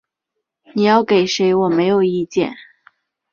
[0.73, 2.55] 你要给谁我没有意见